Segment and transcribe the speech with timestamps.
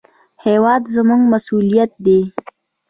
[0.45, 2.19] هېواد زموږ مسوولیت دی